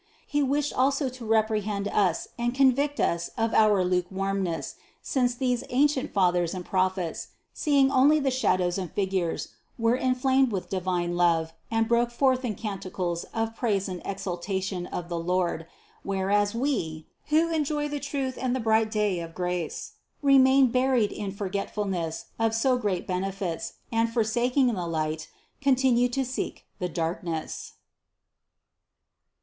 He 0.25 0.41
wished 0.41 0.73
also 0.73 1.09
to 1.09 1.25
reprehend 1.27 1.87
us 1.87 2.27
and 2.35 2.55
convict 2.55 2.99
us 2.99 3.29
of 3.37 3.53
our 3.53 3.85
lukewarmness, 3.85 4.77
since 5.03 5.35
these 5.35 5.63
ancient 5.69 6.11
Fathers 6.11 6.55
and 6.55 6.65
Prophets, 6.65 7.27
seeing 7.53 7.91
only 7.91 8.19
the 8.19 8.31
shadows 8.31 8.79
and 8.79 8.91
figures, 8.91 9.49
were 9.77 9.95
inflamed 9.95 10.51
with 10.51 10.71
divine 10.71 11.15
love 11.15 11.53
and 11.69 11.87
broke 11.87 12.09
forth 12.09 12.43
in 12.43 12.55
canticles 12.55 13.25
of 13.25 13.55
praise 13.55 13.87
and 13.87 14.01
exaltation 14.03 14.87
of 14.87 15.07
the 15.07 15.19
Lord, 15.19 15.67
whereas 16.01 16.55
we, 16.55 17.05
who 17.27 17.53
enjoy 17.53 17.87
the 17.87 17.99
truth 17.99 18.39
and 18.41 18.55
the 18.55 18.59
bright 18.59 18.89
day 18.89 19.19
of 19.19 19.35
grace, 19.35 19.91
remain 20.23 20.71
buried 20.71 21.11
in 21.11 21.31
fortgetfulness 21.31 22.25
of 22.39 22.55
so 22.55 22.75
great 22.75 23.05
bene 23.05 23.31
fits, 23.31 23.73
and, 23.91 24.11
forsaking 24.11 24.65
the 24.73 24.87
light, 24.87 25.29
continue 25.61 26.09
to 26.09 26.25
seek 26.25 26.65
the 26.79 26.89
dark 26.89 27.23
ness. 27.23 27.73